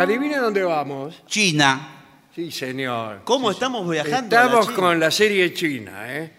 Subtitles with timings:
[0.00, 1.22] ¿Adivina dónde vamos?
[1.26, 1.96] China.
[2.34, 3.22] Sí, señor.
[3.24, 4.36] ¿Cómo estamos viajando?
[4.36, 4.76] a la Estamos China?
[4.78, 6.32] con la serie china, ¿eh?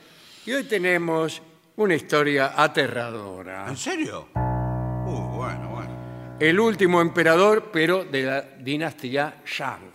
[0.46, 1.42] Y hoy tenemos
[1.76, 3.68] una historia aterradora.
[3.68, 4.30] ¿En serio?
[4.36, 6.38] Uh, bueno, bueno.
[6.40, 9.92] El último emperador, pero de la dinastía Shang.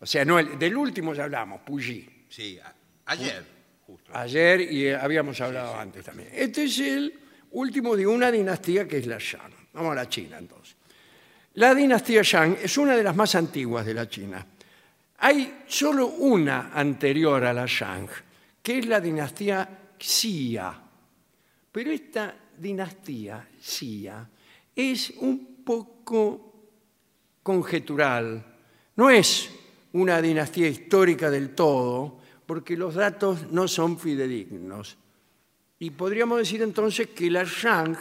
[0.00, 2.26] O sea, no, el- del último ya hablamos, Puyi.
[2.28, 2.72] Sí, a-
[3.06, 3.44] ayer.
[3.86, 4.12] Justo.
[4.14, 6.28] Ayer y eh, habíamos hablado antes también.
[6.32, 7.12] Este es el
[7.50, 9.52] último de una dinastía que es la Shang.
[9.72, 10.76] Vamos a la China entonces.
[11.54, 14.44] La dinastía Shang es una de las más antiguas de la China.
[15.18, 18.08] Hay solo una anterior a la Shang,
[18.60, 20.74] que es la dinastía Xia.
[21.70, 24.28] Pero esta dinastía Xia
[24.74, 26.52] es un poco
[27.40, 28.44] conjetural.
[28.96, 29.48] No es
[29.92, 34.96] una dinastía histórica del todo, porque los datos no son fidedignos.
[35.78, 37.96] Y podríamos decir entonces que la Shang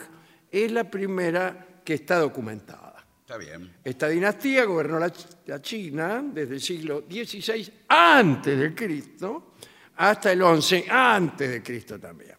[0.52, 2.93] es la primera que está documentada.
[3.24, 3.72] Está bien.
[3.84, 9.54] Esta dinastía gobernó la, Ch- la China desde el siglo XVI antes de Cristo
[9.96, 12.36] hasta el XI antes de Cristo también.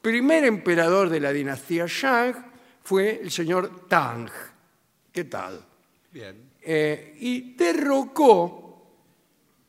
[0.00, 2.34] Primer emperador de la dinastía Shang
[2.82, 4.28] fue el señor Tang.
[5.12, 5.62] ¿Qué tal?
[6.10, 6.50] Bien.
[6.62, 8.96] Eh, y derrocó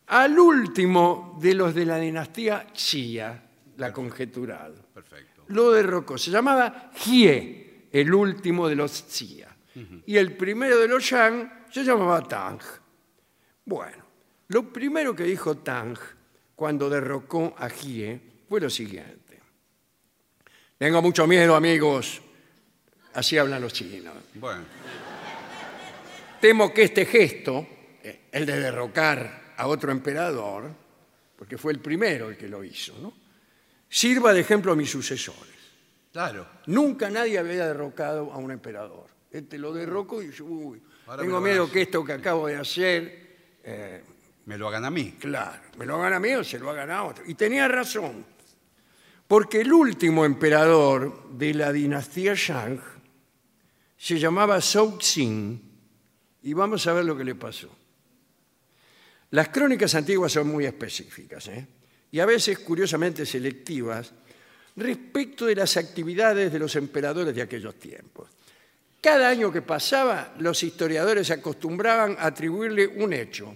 [0.08, 3.44] al último de los de la dinastía Xia,
[3.78, 4.74] la conjetural.
[4.94, 5.44] Perfecto.
[5.48, 6.18] Lo derrocó.
[6.18, 9.50] Se llamaba Jie, el último de los Xia.
[10.06, 12.60] Y el primero de los Shang se llamaba Tang.
[13.66, 14.04] Bueno,
[14.50, 15.98] lo primero que dijo Tang
[16.56, 19.40] cuando derrocó a Jie fue lo siguiente.
[20.78, 22.22] Tengo mucho miedo, amigos.
[23.14, 24.14] Así hablan los chinos.
[24.36, 24.64] Bueno.
[26.40, 27.66] Temo que este gesto,
[28.04, 30.70] eh, el de derrocar a otro emperador,
[31.38, 33.24] porque fue el primero el que lo hizo, ¿no?
[33.94, 35.54] sirva de ejemplo a mis sucesores.
[36.12, 36.48] Claro.
[36.66, 39.06] Nunca nadie había derrocado a un emperador.
[39.34, 42.46] Este lo derrocó y yo, uy, Ahora me tengo lo miedo que esto que acabo
[42.46, 44.04] de hacer, eh,
[44.46, 45.16] Me lo hagan a mí.
[45.20, 47.24] claro, me lo hagan a mí o se lo hagan a otro.
[47.26, 48.24] Y tenía razón,
[49.28, 52.80] porque el último emperador de la dinastía Shang
[53.98, 55.62] se llamaba Zhou Xin,
[56.44, 57.70] y vamos a ver lo que le pasó.
[59.32, 61.66] Las crónicas antiguas son muy específicas ¿eh?
[62.12, 64.14] y a veces curiosamente selectivas
[64.76, 68.30] respecto de las actividades de los emperadores de aquellos tiempos.
[69.04, 73.54] Cada año que pasaba, los historiadores se acostumbraban a atribuirle un hecho,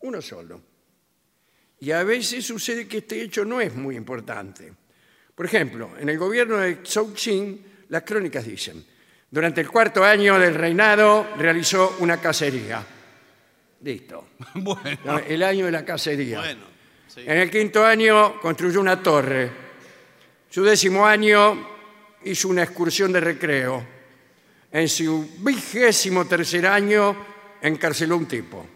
[0.00, 0.60] uno solo.
[1.80, 4.70] Y a veces sucede que este hecho no es muy importante.
[5.34, 8.84] Por ejemplo, en el gobierno de Zhou Xin, las crónicas dicen,
[9.30, 12.84] durante el cuarto año del reinado realizó una cacería.
[13.80, 14.28] Listo.
[14.56, 14.98] Bueno.
[15.06, 16.38] No, El año de la cacería.
[16.38, 16.66] Bueno,
[17.08, 17.22] sí.
[17.24, 19.50] En el quinto año construyó una torre.
[20.50, 21.66] Su décimo año
[22.24, 24.01] hizo una excursión de recreo.
[24.72, 27.16] En su vigésimo tercer año
[27.60, 28.66] encarceló un tipo.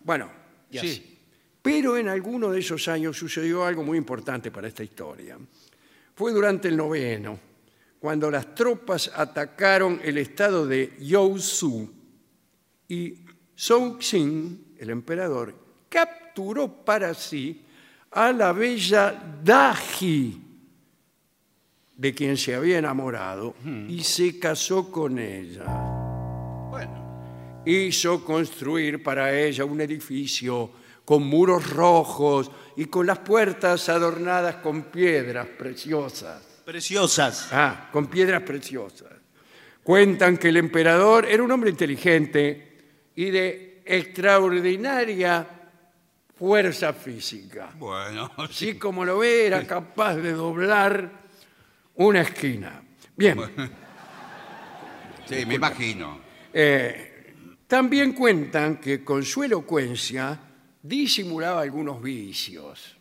[0.00, 0.42] Bueno,
[0.80, 1.12] Sí.
[1.60, 5.38] Pero en alguno de esos años sucedió algo muy importante para esta historia.
[6.14, 7.38] Fue durante el noveno,
[8.00, 11.88] cuando las tropas atacaron el estado de Youzhou
[12.88, 13.24] y
[13.56, 15.54] Zhou Xin, el emperador,
[15.88, 17.62] capturó para sí
[18.10, 20.51] a la bella Daji,
[21.96, 23.54] de quien se había enamorado,
[23.88, 25.64] y se casó con ella.
[26.70, 27.02] Bueno.
[27.64, 30.70] Hizo construir para ella un edificio
[31.04, 36.42] con muros rojos y con las puertas adornadas con piedras preciosas.
[36.64, 37.48] Preciosas.
[37.52, 39.12] Ah, con piedras preciosas.
[39.82, 42.78] Cuentan que el emperador era un hombre inteligente
[43.14, 45.46] y de extraordinaria
[46.36, 47.70] fuerza física.
[47.76, 48.30] Bueno.
[48.38, 51.21] Así como lo ve, era capaz de doblar
[52.06, 52.82] una esquina.
[53.16, 53.38] Bien,
[55.26, 56.20] Sí, me imagino.
[56.52, 57.08] eh,
[57.66, 60.38] también cuentan que con su elocuencia
[60.82, 62.98] disimulaba algunos vicios.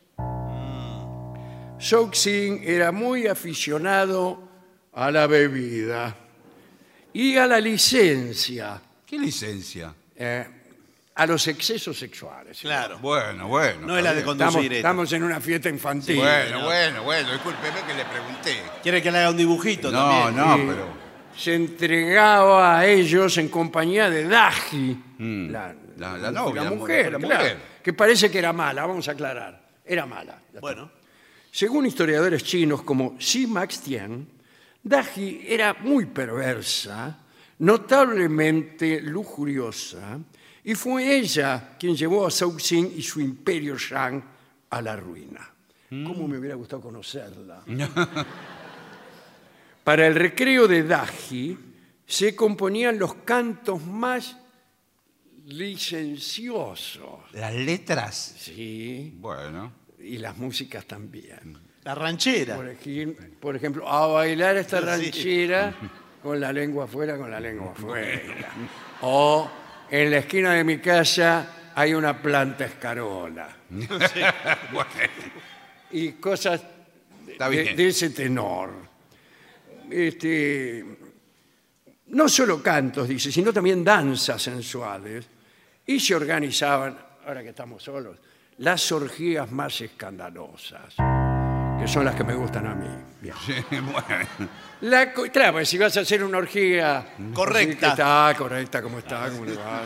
[1.79, 4.47] Zhou Xin era muy aficionado
[4.93, 6.15] a la bebida
[7.11, 9.93] y a la licencia, ¿Qué licencia?
[10.15, 10.45] eh,
[11.21, 12.59] a los excesos sexuales.
[12.61, 12.97] Claro.
[12.99, 13.87] Bueno, bueno.
[13.87, 14.19] No es la de.
[14.21, 14.87] Estamos, conducir esta.
[14.89, 16.15] estamos en una fiesta infantil.
[16.17, 17.31] Bueno, bueno, bueno.
[17.33, 18.61] Discúlpeme que le pregunté.
[18.81, 20.35] ¿Quiere que le haga un dibujito No, también?
[20.35, 20.87] no, pero.
[21.37, 25.51] Se entregaba a ellos en compañía de Daji, la, Mm.
[25.97, 27.57] La- la novia, la la mujer, la claro, mujer.
[27.83, 29.61] que parece que era mala, vamos a aclarar.
[29.85, 30.33] Era mala.
[30.33, 30.59] Ya está.
[30.59, 30.91] Bueno,
[31.51, 34.25] Según historiadores chinos como Xi Maxtian,
[34.83, 37.17] Daji era muy perversa,
[37.59, 40.17] notablemente lujuriosa,
[40.63, 44.21] y fue ella quien llevó a Zhou Xin y su imperio Shang
[44.69, 45.47] a la ruina.
[45.89, 47.63] ¿Cómo me hubiera gustado conocerla?
[49.83, 51.57] Para el recreo de Daji
[52.05, 54.37] se componían los cantos más
[55.45, 57.19] licenciosos.
[57.33, 58.35] Las letras.
[58.37, 59.73] Sí, Bueno.
[59.99, 61.57] y las músicas también.
[61.83, 62.57] La ranchera.
[63.39, 64.85] Por, ejemplo, a bailar esta Sí.
[64.85, 65.73] ranchera
[66.23, 68.53] con la lengua afuera, con la lengua afuera.
[69.01, 69.49] O
[69.91, 73.49] en la esquina de mi casa hay una planta escarola.
[75.91, 76.63] Y cosas
[77.27, 77.75] Está de, bien.
[77.75, 78.71] de ese tenor.
[79.89, 80.85] Este,
[82.07, 85.27] no solo cantos, dice, sino también danzas sensuales.
[85.85, 88.17] Y se organizaban, ahora que estamos solos,
[88.59, 90.95] las orgías más escandalosas,
[91.81, 92.87] que son las que me gustan a mí.
[93.21, 93.33] Bien.
[93.43, 94.27] sí, bueno.
[94.81, 97.69] La, claro, pues si vas a hacer una orgía Correcta.
[97.69, 99.29] así que está correcta, ¿cómo está?
[99.29, 99.81] ¿Cómo le va?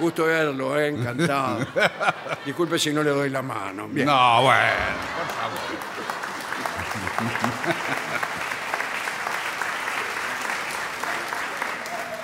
[0.00, 0.88] Gusto verlo, ¿eh?
[0.88, 1.66] encantado.
[2.46, 3.88] Disculpe si no le doy la mano.
[3.88, 4.06] Bien.
[4.06, 4.60] No, bueno,
[5.16, 5.60] por favor.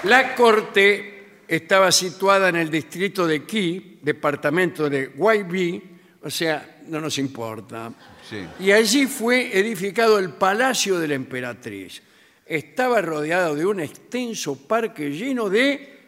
[0.04, 5.97] La corte estaba situada en el distrito de Qi, departamento de Guaybí,
[6.28, 7.90] o sea, no nos importa.
[8.28, 8.44] Sí.
[8.60, 12.02] Y allí fue edificado el palacio de la emperatriz.
[12.44, 15.98] Estaba rodeado de un extenso parque lleno de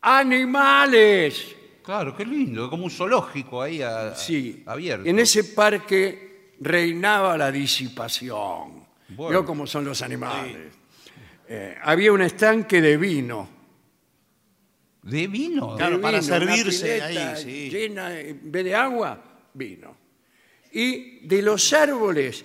[0.00, 1.56] animales.
[1.82, 4.62] Claro, qué lindo, como un zoológico ahí a- Sí.
[4.66, 5.08] abierto.
[5.08, 8.84] En ese parque reinaba la disipación.
[9.08, 9.30] Bueno.
[9.30, 10.72] Vio cómo son los animales.
[11.48, 13.48] Eh, había un estanque de vino.
[15.02, 15.76] ¿De vino?
[15.76, 17.70] Claro, de para vino, una servirse pileta ahí, sí.
[17.70, 19.22] Llena, en vez de agua,
[19.54, 19.96] vino.
[20.72, 22.44] Y de los árboles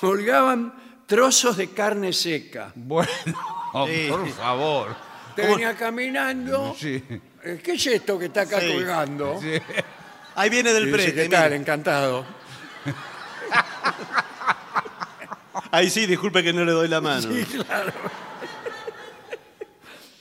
[0.00, 0.74] colgaban
[1.06, 2.72] trozos de carne seca.
[2.74, 3.10] Bueno,
[3.86, 4.06] Sí.
[4.10, 4.96] por favor.
[5.34, 6.74] Te venía caminando.
[6.78, 7.02] Sí.
[7.42, 8.70] eh, ¿Qué es esto que está acá Sí.
[8.72, 9.40] colgando?
[9.40, 9.52] Sí.
[10.34, 11.22] Ahí viene Y del dice, prete.
[11.22, 11.44] ¿Qué tal?
[11.44, 11.56] mire.
[11.56, 12.26] Encantado.
[15.70, 17.22] Ahí sí, disculpe que no le doy la mano.
[17.32, 17.92] Sí, claro.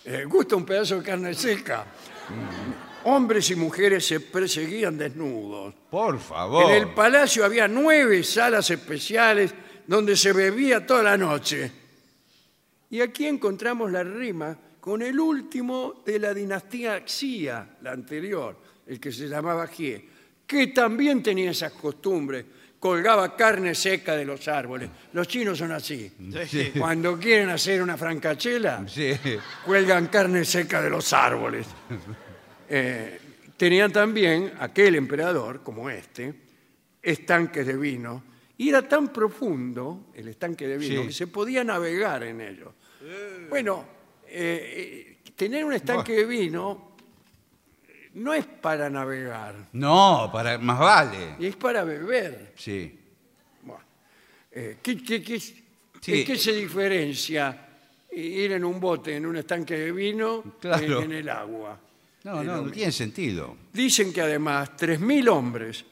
[0.03, 1.85] Eh, gusta un pedazo de carne seca.
[3.05, 5.73] Hombres y mujeres se perseguían desnudos.
[5.89, 6.71] Por favor.
[6.71, 9.53] En el palacio había nueve salas especiales
[9.87, 11.71] donde se bebía toda la noche.
[12.89, 18.57] Y aquí encontramos la rima con el último de la dinastía Xia, la anterior,
[18.87, 20.05] el que se llamaba Jie,
[20.45, 22.45] que también tenía esas costumbres,
[22.79, 24.89] colgaba carne seca de los árboles.
[25.13, 26.11] Los chinos son así.
[26.47, 26.71] Sí.
[26.77, 29.13] Cuando quieren hacer una francachela, Sí.
[29.65, 31.67] cuelgan carne seca de los árboles.
[32.73, 33.19] Eh,
[33.57, 36.33] tenían también aquel emperador, como este,
[37.01, 38.23] estanques de vino,
[38.57, 41.07] y era tan profundo el estanque de vino Sí.
[41.07, 42.69] que se podía navegar en ellos.
[43.49, 43.85] Bueno,
[44.27, 46.95] eh, eh, tener un estanque de vino
[47.89, 51.35] eh, no es para navegar, No, para, más vale.
[51.39, 52.53] es para beber.
[52.55, 52.97] Sí.
[53.63, 53.83] Bueno,
[54.51, 55.61] eh, ¿qué, qué- qué-.
[56.07, 57.67] ¿En qué se diferencia
[58.13, 60.99] ir en un bote, en un estanque de vino, Claro.
[60.99, 61.79] que en el agua?
[62.23, 63.55] No, no, no tiene sentido.
[63.73, 65.85] Dicen que además 3.000 hombres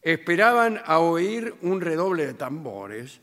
[0.00, 3.20] esperaban a oír un redoble de tambores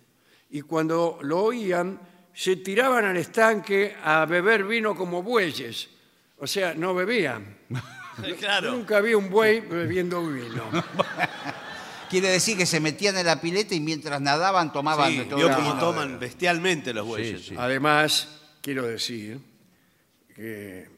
[0.50, 2.00] y cuando lo oían
[2.34, 5.90] se tiraban al estanque a beber vino como bueyes.
[6.38, 7.58] O sea, no bebían.
[8.40, 8.72] Claro.
[8.74, 10.64] Nunca vi un buey bebiendo vino.
[12.10, 15.38] Quiere decir que se metían en la pileta y mientras nadaban tomaban Sí, todo.
[15.38, 15.50] vio
[15.80, 17.46] toman bestialmente los bueyes.
[17.46, 17.56] sí.
[17.58, 19.40] Además, quiero decir
[20.36, 20.90] que,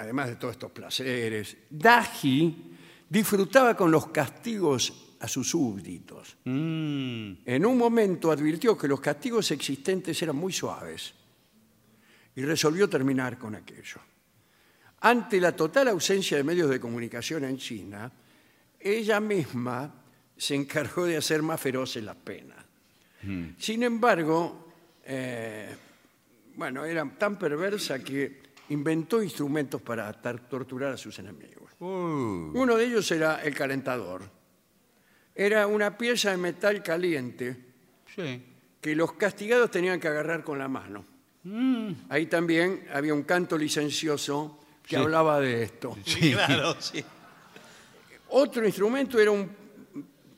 [0.00, 2.72] además de todos estos placeres, Daji
[3.06, 6.38] disfrutaba con los castigos a sus súbditos.
[6.44, 11.12] Mm, En un momento advirtió que los castigos existentes eran muy suaves
[12.34, 14.00] y resolvió terminar con aquello.
[15.02, 18.10] Ante la total ausencia de medios de comunicación en China,
[18.78, 20.02] ella misma
[20.34, 22.64] se encargó de hacer más feroces las penas.
[23.58, 24.72] Sin embargo,
[25.04, 25.76] eh,
[26.56, 31.70] bueno, era tan perversa que inventó instrumentos para tar- torturar a sus enemigos.
[31.80, 31.84] uh,
[32.54, 34.22] Uno de ellos era el calentador.
[35.34, 37.56] Era una pieza de metal caliente
[38.14, 38.42] sí.
[38.80, 41.04] que los castigados tenían que agarrar con la mano.
[42.10, 45.02] Ahí también había un canto licencioso que Sí.
[45.02, 45.96] hablaba de esto.
[46.04, 47.02] Sí, claro, sí.
[48.30, 49.50] Otro instrumento era un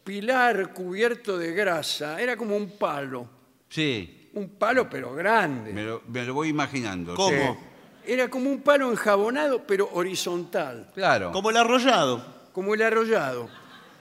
[0.04, 3.28] pilar cubierto de grasa, era como un palo,
[3.68, 5.72] Sí, un palo pero grande.
[5.72, 7.14] me lo, me lo voy imaginando.
[7.14, 7.71] ¿Cómo?
[8.06, 10.90] Era como un palo enjabonado pero horizontal.
[10.94, 11.32] Claro.
[11.32, 12.24] Como el arrollado.
[12.52, 13.48] como el arrollado,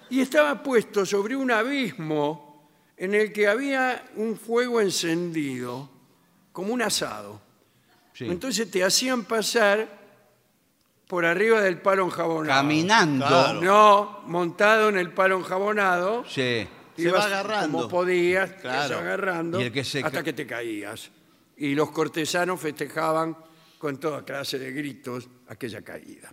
[0.09, 2.67] y estaba puesto sobre un abismo
[2.97, 5.89] en el que había un fuego encendido,
[6.51, 7.39] como un asado.
[8.13, 8.25] Sí.
[8.25, 9.87] Entonces te hacían pasar
[11.07, 12.59] por arriba del palo enjabonado.
[12.61, 13.25] Caminando.
[13.27, 13.61] Claro.
[13.61, 16.25] No, montado en el palo enjabonado.
[16.27, 16.67] Sí.
[16.97, 17.77] Se va agarrando.
[17.77, 18.99] Como podías, te ibas Claro.
[18.99, 21.09] agarrando Y el que se hasta que te caías.
[21.57, 23.35] Y los cortesanos festejaban
[23.81, 26.31] con toda clase de gritos aquella caída.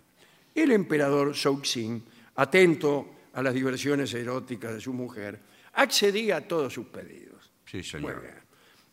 [0.53, 5.39] El emperador Shouxin, atento a las diversiones eróticas de su mujer,
[5.73, 7.51] accedía a todos sus pedidos.
[7.65, 8.21] Sí, Muy señor.
[8.21, 8.35] bien.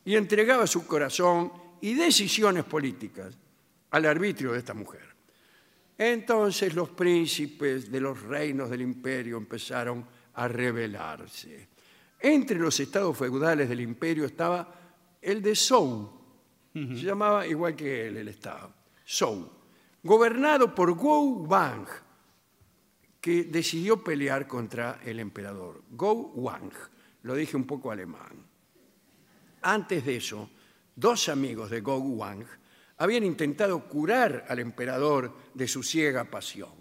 [0.06, 3.36] Y entregaba su corazón y decisiones políticas
[3.90, 5.04] al arbitrio de esta mujer.
[5.98, 11.68] Entonces los príncipes de los reinos del imperio empezaron a rebelarse.
[12.20, 14.72] Entre los estados feudales del imperio estaba
[15.20, 16.25] el de Zhou.
[16.76, 18.70] Se llamaba igual que él el estado.
[19.06, 19.50] Zhou.
[20.02, 21.86] Gobernado por Guo Wang,
[23.18, 25.82] que decidió pelear contra el emperador.
[25.90, 26.70] Guo Wang.
[27.22, 28.44] Lo dije un poco alemán.
[29.62, 30.50] Antes de eso,
[30.94, 32.44] dos amigos de Go Wang
[32.98, 36.74] habían intentado curar al emperador de su ciega pasión,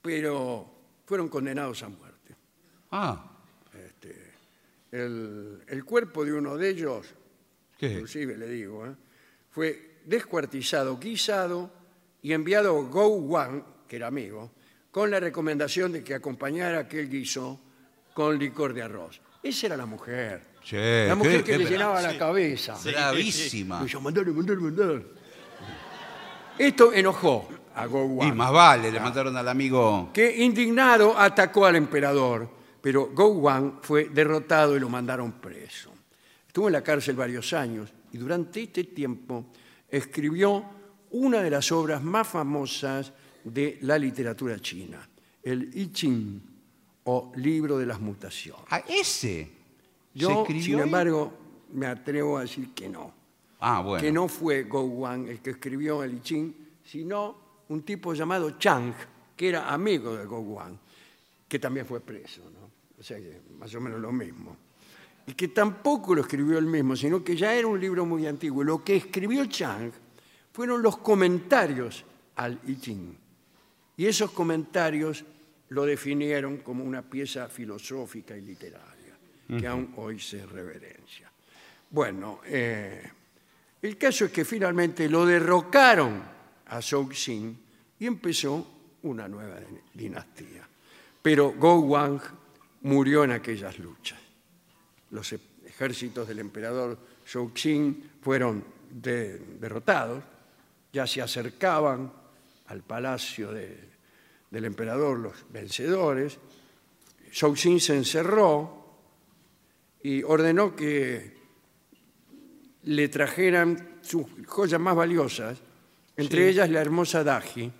[0.00, 0.72] pero
[1.04, 2.36] fueron condenados a muerte.
[2.92, 3.28] Ah,
[4.92, 7.14] El, el cuerpo de uno de ellos,
[7.88, 7.92] ¿qué?
[7.94, 8.94] inclusive le digo, ¿eh?
[9.50, 11.70] fue descuartizado, guisado
[12.22, 14.50] y enviado a Go Wang, que era amigo,
[14.90, 17.60] con la recomendación de que acompañara aquel guiso
[18.14, 19.20] con licor de arroz.
[19.42, 20.40] Esa era la mujer.
[20.70, 22.76] La mujer qué- que qué le bra- llenaba la cabeza.
[22.84, 23.82] Bravísima.
[23.82, 25.06] Decía, mandale, mandale, mandale.
[26.58, 30.10] Esto enojó a Go Y Wang, más vale, le mandaron al amigo.
[30.12, 32.48] que indignado atacó al emperador,
[32.80, 35.91] pero Go Wang fue derrotado y lo mandaron preso.
[36.52, 39.46] Estuvo en la cárcel varios años y durante este tiempo
[39.88, 40.62] escribió
[41.12, 43.10] una de las obras más famosas
[43.42, 45.08] de la literatura china,
[45.42, 46.42] el I Ching
[47.04, 48.66] o Libro de las Mutaciones.
[48.68, 49.48] Ah, ese.
[49.48, 49.50] ¿Se
[50.12, 51.32] Yo, escribió sin embargo,
[51.72, 53.14] me atrevo a decir que no.
[53.60, 54.02] Ah, bueno.
[54.02, 56.54] que no fue Go Wang el que escribió el I Ching,
[56.84, 58.92] sino un tipo llamado Chang,
[59.34, 60.76] que era amigo de Go Wang,
[61.48, 62.70] que también fue preso, ¿no?
[63.00, 64.54] O sea que más o menos lo mismo.
[65.26, 68.64] Y que tampoco lo escribió él mismo, sino que ya era un libro muy antiguo.
[68.64, 69.92] Lo que escribió Chang
[70.52, 72.04] fueron los comentarios
[72.36, 73.16] al I Ching.
[73.96, 75.24] Y esos comentarios
[75.68, 79.16] lo definieron como una pieza filosófica y literaria,
[79.58, 81.30] que aún hoy se reverencia.
[81.90, 83.10] Bueno, eh,
[83.80, 86.22] el caso es que finalmente lo derrocaron
[86.66, 87.58] a Shouxin
[87.98, 88.66] y empezó
[89.02, 89.58] una nueva
[89.92, 90.66] dinastía.
[91.20, 92.20] Pero Go Wang
[92.82, 94.21] murió en aquellas luchas.
[95.12, 100.22] Los e- ejércitos del emperador Shouxin fueron de- derrotados,
[100.92, 102.12] ya se acercaban
[102.66, 103.78] al palacio de-
[104.50, 106.36] del emperador los vencedores.
[107.30, 108.82] Shouxin se encerró
[110.02, 111.32] y ordenó que
[112.84, 115.58] le trajeran sus joyas más valiosas,
[116.16, 117.70] entre ellas la hermosa Daji,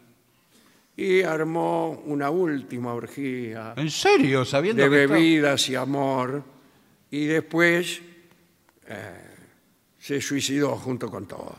[0.96, 4.44] y armó una última orgía ¿En serio?
[4.44, 6.42] Sabiendo de que bebidas y amor,
[7.12, 8.00] y después
[8.88, 9.34] eh,
[10.00, 11.54] se suicidó junto con todo.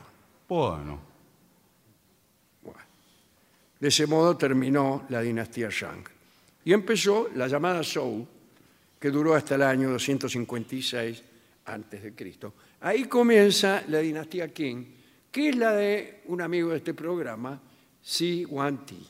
[0.49, 1.13] Bueno.
[3.79, 6.03] De ese modo terminó la dinastía Shang.
[6.65, 8.25] Y empezó la llamada Zhou,
[8.97, 11.21] que duró hasta el año 256
[11.65, 12.53] antes de Cristo.
[12.79, 14.85] Ahí comienza la dinastía Qing,
[15.29, 17.61] que es la de un amigo de este programa,
[18.01, 19.05] Xi Huangti,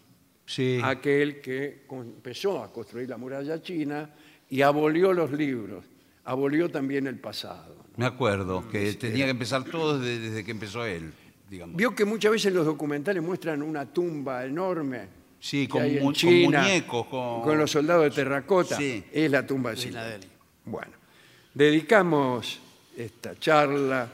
[0.45, 0.79] Sí.
[0.83, 4.09] aquel que empezó a construir la muralla china
[4.49, 5.85] y abolió los libros,
[6.25, 7.75] abolió también el pasado.
[7.97, 11.13] Me acuerdo que tenía que empezar todo desde, desde que empezó él,
[11.49, 11.75] digamos.
[11.75, 15.07] Vio que muchas veces los documentales muestran una tumba enorme.
[15.39, 18.77] Sí, con mu- con China, muñecos, con- los soldados de terracota.
[18.77, 19.03] Sí.
[19.11, 20.21] Es la tumba de Sí, él.
[20.65, 20.93] Bueno,
[21.53, 22.59] dedicamos
[22.97, 24.09] esta charla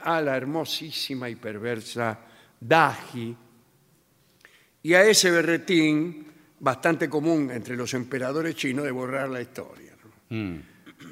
[0.00, 2.18] a la hermosísima y perversa
[2.60, 3.36] Daji
[4.82, 6.26] y a ese berretín
[6.60, 9.92] bastante común entre los emperadores chinos de borrar la historia.
[10.30, 10.36] ¿no?
[10.36, 10.62] Mm.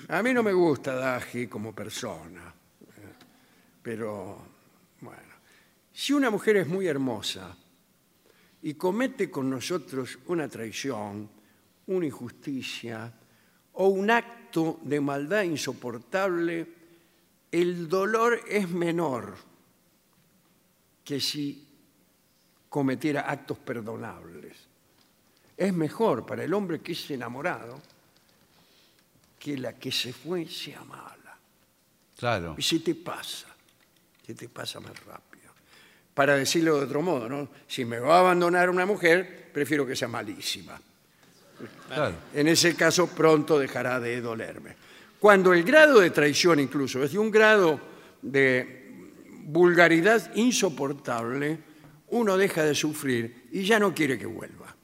[0.09, 3.15] A mí no me gusta Daji como persona, eh,
[3.83, 4.39] pero
[5.01, 5.35] bueno,
[5.93, 7.57] si una mujer es muy hermosa
[8.63, 11.29] y comete con nosotros una traición,
[11.87, 13.13] una injusticia
[13.75, 16.67] o un acto de maldad insoportable,
[17.51, 19.37] el dolor es menor
[21.05, 21.69] que si
[22.69, 24.57] cometiera actos perdonables.
[25.57, 27.81] Es mejor para el hombre que es enamorado
[29.45, 31.37] que la que se fue sea mala.
[32.17, 32.55] Claro.
[32.57, 33.49] Y se te pasa,
[34.27, 35.53] se te pasa más rápido.
[36.15, 37.51] Para decirlo de otro modo, ¿no?
[37.69, 40.81] Si me va a abandonar una mujer, prefiero que sea malísima.
[41.89, 42.17] claro.
[42.33, 44.77] En ese caso, pronto dejará de dolerme.
[45.21, 47.79] Cuando el grado de traición incluso es de un grado
[48.23, 49.11] de
[49.43, 51.59] vulgaridad insoportable,
[52.09, 54.75] uno deja de sufrir y ya no quiere que vuelva.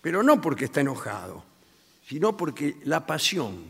[0.00, 1.49] Pero no porque está enojado,
[2.10, 3.66] sino porque la pasión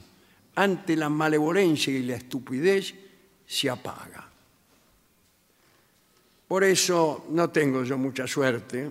[0.54, 2.94] ante la malevolencia y la estupidez
[3.46, 4.26] se apaga.
[6.48, 8.90] Por eso no tengo yo mucha suerte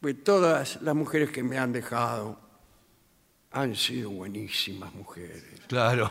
[0.00, 2.38] Pues todas las mujeres que me han dejado
[3.50, 5.42] han sido buenísimas mujeres.
[5.66, 6.08] Claro.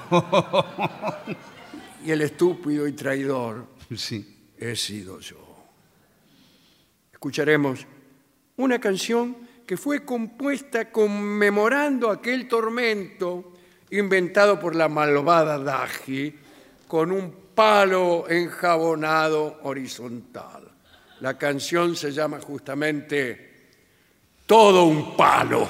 [2.04, 4.50] Y el estúpido y traidor sí.
[4.58, 5.38] he sido yo.
[7.14, 7.86] Escucharemos
[8.58, 9.38] una canción
[9.72, 13.54] que fue compuesta conmemorando aquel tormento
[13.92, 16.36] inventado por la malvada Daji
[16.90, 20.70] con un palo enjabonado horizontal.
[21.22, 23.70] La canción se llama justamente
[24.46, 25.70] Todo un palo.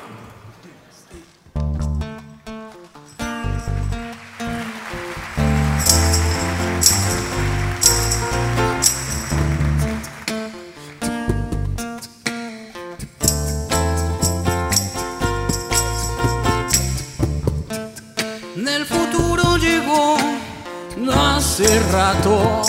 [21.91, 22.61] Rato.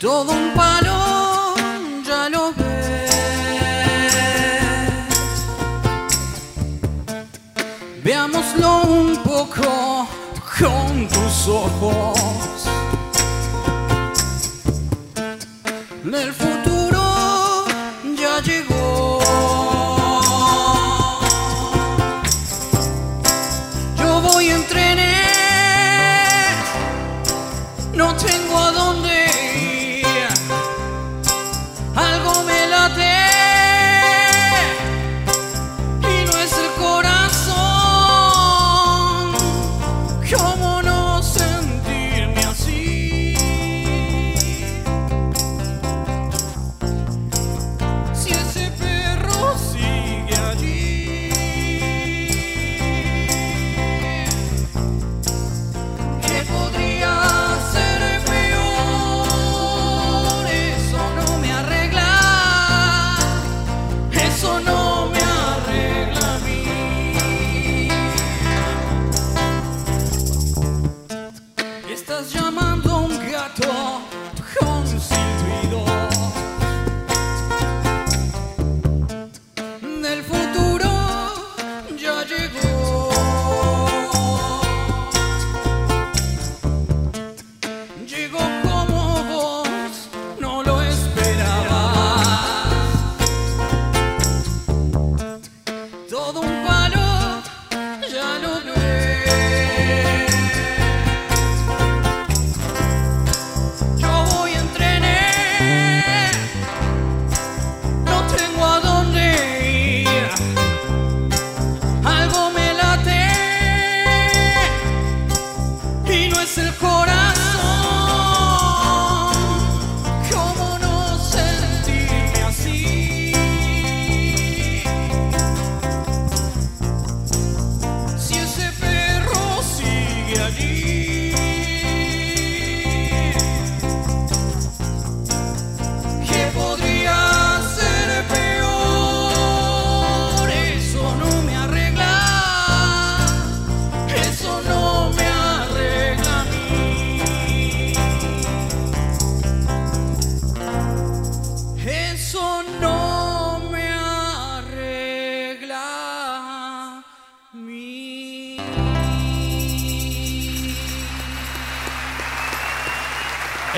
[0.00, 1.54] Todo un palo,
[2.06, 3.14] ya lo ves.
[8.04, 10.06] Veámoslo un poco
[10.58, 12.13] con tus ojos.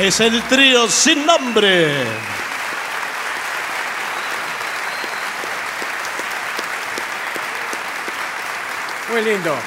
[0.06, 2.04] Es el trío sin nombre.
[9.10, 9.58] Muy lindo.